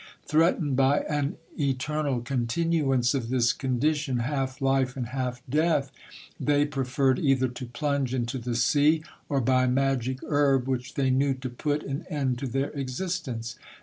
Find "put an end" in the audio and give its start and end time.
11.51-12.39